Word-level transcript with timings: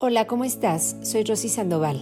Hola, 0.00 0.28
¿cómo 0.28 0.44
estás? 0.44 0.94
Soy 1.02 1.24
Rosy 1.24 1.48
Sandoval. 1.48 2.00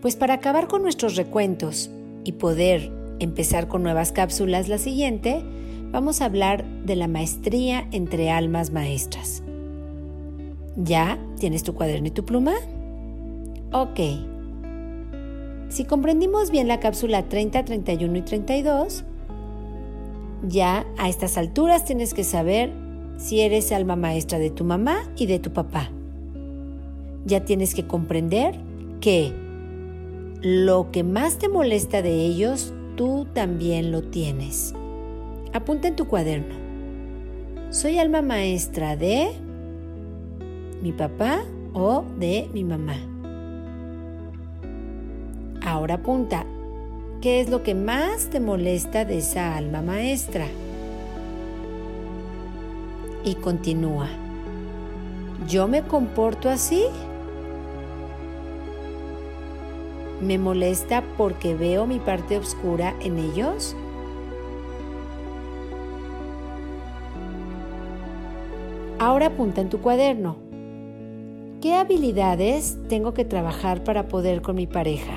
Pues 0.00 0.16
para 0.16 0.34
acabar 0.34 0.66
con 0.66 0.82
nuestros 0.82 1.14
recuentos 1.14 1.92
y 2.24 2.32
poder 2.32 2.90
empezar 3.20 3.68
con 3.68 3.84
nuevas 3.84 4.10
cápsulas, 4.10 4.66
la 4.66 4.78
siguiente, 4.78 5.44
vamos 5.92 6.20
a 6.20 6.24
hablar 6.24 6.64
de 6.84 6.96
la 6.96 7.06
maestría 7.06 7.86
entre 7.92 8.32
almas 8.32 8.72
maestras. 8.72 9.44
¿Ya 10.74 11.20
tienes 11.38 11.62
tu 11.62 11.72
cuaderno 11.72 12.08
y 12.08 12.10
tu 12.10 12.24
pluma? 12.24 12.54
Ok. 13.72 14.00
Si 15.68 15.84
comprendimos 15.84 16.50
bien 16.50 16.66
la 16.66 16.80
cápsula 16.80 17.28
30, 17.28 17.64
31 17.64 18.18
y 18.18 18.22
32, 18.22 19.04
ya 20.48 20.84
a 20.98 21.08
estas 21.08 21.38
alturas 21.38 21.84
tienes 21.84 22.12
que 22.12 22.24
saber 22.24 22.72
si 23.18 23.40
eres 23.40 23.70
alma 23.70 23.94
maestra 23.94 24.40
de 24.40 24.50
tu 24.50 24.64
mamá 24.64 25.08
y 25.14 25.26
de 25.26 25.38
tu 25.38 25.52
papá. 25.52 25.92
Ya 27.24 27.44
tienes 27.44 27.74
que 27.74 27.86
comprender 27.86 28.58
que 29.00 29.32
lo 30.42 30.90
que 30.90 31.04
más 31.04 31.38
te 31.38 31.48
molesta 31.48 32.02
de 32.02 32.14
ellos, 32.14 32.72
tú 32.96 33.26
también 33.32 33.92
lo 33.92 34.02
tienes. 34.02 34.74
Apunta 35.52 35.88
en 35.88 35.96
tu 35.96 36.06
cuaderno. 36.06 36.54
Soy 37.70 37.98
alma 37.98 38.22
maestra 38.22 38.96
de 38.96 39.30
mi 40.82 40.92
papá 40.92 41.44
o 41.74 42.04
de 42.18 42.48
mi 42.52 42.64
mamá. 42.64 42.96
Ahora 45.64 45.94
apunta, 45.94 46.44
¿qué 47.20 47.40
es 47.40 47.48
lo 47.48 47.62
que 47.62 47.74
más 47.74 48.30
te 48.30 48.40
molesta 48.40 49.04
de 49.04 49.18
esa 49.18 49.56
alma 49.56 49.80
maestra? 49.80 50.46
Y 53.24 53.36
continúa. 53.36 54.08
¿Yo 55.48 55.68
me 55.68 55.82
comporto 55.82 56.48
así? 56.48 56.82
¿Me 60.22 60.38
molesta 60.38 61.02
porque 61.18 61.56
veo 61.56 61.84
mi 61.84 61.98
parte 61.98 62.38
oscura 62.38 62.94
en 63.00 63.18
ellos? 63.18 63.74
Ahora 69.00 69.26
apunta 69.26 69.60
en 69.60 69.68
tu 69.68 69.80
cuaderno. 69.80 70.36
¿Qué 71.60 71.74
habilidades 71.74 72.78
tengo 72.88 73.14
que 73.14 73.24
trabajar 73.24 73.82
para 73.82 74.06
poder 74.06 74.42
con 74.42 74.54
mi 74.54 74.68
pareja? 74.68 75.16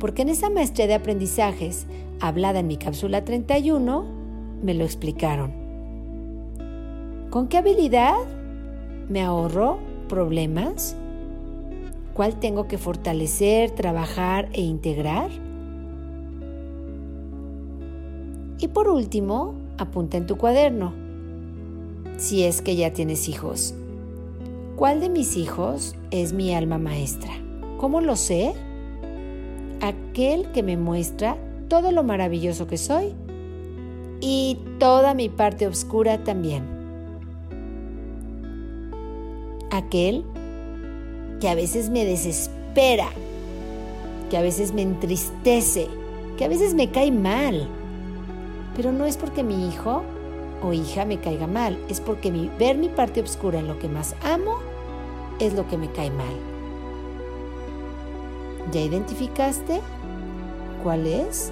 Porque 0.00 0.22
en 0.22 0.30
esa 0.30 0.50
maestría 0.50 0.88
de 0.88 0.94
aprendizajes, 0.94 1.86
hablada 2.20 2.58
en 2.58 2.66
mi 2.66 2.78
cápsula 2.78 3.24
31, 3.24 4.04
me 4.60 4.74
lo 4.74 4.82
explicaron. 4.82 5.52
¿Con 7.30 7.46
qué 7.46 7.58
habilidad 7.58 8.16
me 9.08 9.22
ahorro 9.22 9.78
problemas? 10.08 10.96
¿Cuál 12.14 12.38
tengo 12.38 12.68
que 12.68 12.76
fortalecer, 12.76 13.70
trabajar 13.70 14.48
e 14.52 14.60
integrar? 14.60 15.30
Y 18.58 18.68
por 18.68 18.88
último, 18.88 19.54
apunta 19.78 20.18
en 20.18 20.26
tu 20.26 20.36
cuaderno, 20.36 20.92
si 22.18 22.44
es 22.44 22.60
que 22.60 22.76
ya 22.76 22.92
tienes 22.92 23.28
hijos. 23.28 23.74
¿Cuál 24.76 25.00
de 25.00 25.08
mis 25.08 25.36
hijos 25.36 25.96
es 26.10 26.32
mi 26.32 26.54
alma 26.54 26.76
maestra? 26.76 27.32
¿Cómo 27.78 28.00
lo 28.00 28.14
sé? 28.14 28.52
Aquel 29.80 30.52
que 30.52 30.62
me 30.62 30.76
muestra 30.76 31.36
todo 31.68 31.92
lo 31.92 32.02
maravilloso 32.02 32.66
que 32.66 32.76
soy 32.76 33.14
y 34.20 34.58
toda 34.78 35.14
mi 35.14 35.28
parte 35.28 35.66
oscura 35.66 36.22
también. 36.22 36.62
Aquel 39.70 40.24
que 41.42 41.48
a 41.48 41.56
veces 41.56 41.90
me 41.90 42.04
desespera, 42.04 43.08
que 44.30 44.36
a 44.36 44.42
veces 44.42 44.72
me 44.72 44.82
entristece, 44.82 45.88
que 46.38 46.44
a 46.44 46.48
veces 46.48 46.72
me 46.72 46.92
cae 46.92 47.10
mal. 47.10 47.66
Pero 48.76 48.92
no 48.92 49.06
es 49.06 49.16
porque 49.16 49.42
mi 49.42 49.66
hijo 49.66 50.04
o 50.62 50.72
hija 50.72 51.04
me 51.04 51.18
caiga 51.18 51.48
mal, 51.48 51.84
es 51.88 52.00
porque 52.00 52.30
mi, 52.30 52.48
ver 52.60 52.78
mi 52.78 52.88
parte 52.88 53.20
oscura 53.20 53.58
en 53.58 53.66
lo 53.66 53.76
que 53.80 53.88
más 53.88 54.14
amo 54.22 54.58
es 55.40 55.54
lo 55.54 55.66
que 55.66 55.76
me 55.76 55.90
cae 55.90 56.12
mal. 56.12 56.36
¿Ya 58.70 58.82
identificaste 58.82 59.80
cuál 60.84 61.08
es? 61.08 61.50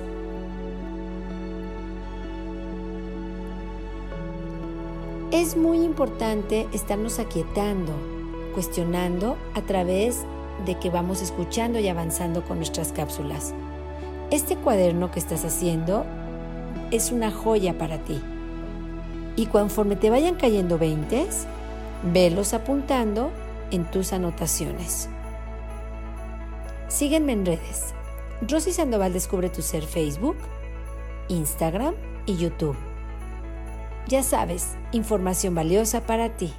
Es 5.33 5.57
muy 5.57 5.79
importante 5.79 6.69
estarnos 6.73 7.19
aquietando 7.19 8.20
cuestionando 8.51 9.37
a 9.55 9.63
través 9.63 10.25
de 10.67 10.79
que 10.79 10.91
vamos 10.91 11.23
escuchando 11.23 11.79
y 11.79 11.89
avanzando 11.89 12.45
con 12.45 12.59
nuestras 12.59 12.93
cápsulas. 12.93 13.55
Este 14.31 14.57
cuaderno 14.57 15.11
que 15.11 15.19
estás 15.19 15.45
haciendo 15.45 16.05
es 16.91 17.11
una 17.11 17.31
joya 17.31 17.79
para 17.79 17.99
ti. 17.99 18.21
Y 19.37 19.47
conforme 19.47 19.97
te 19.97 20.11
vayan 20.11 20.35
cayendo 20.35 20.79
veintes, 20.79 21.47
velos 22.13 22.55
apuntando 22.55 23.31
en 23.71 23.85
tus 23.85 24.13
anotaciones. 24.13 25.09
Sígueme 26.89 27.33
en 27.33 27.47
redes. 27.47 27.95
Rosy 28.43 28.73
Sandoval 28.73 29.13
Descubre 29.13 29.49
tu 29.49 29.63
Ser 29.63 29.85
Facebook, 29.85 30.37
Instagram 31.29 31.95
y 32.27 32.37
YouTube. 32.37 32.77
Ya 34.09 34.23
sabes, 34.23 34.77
información 34.93 35.55
valiosa 35.55 36.01
para 36.01 36.37
ti. 36.37 36.53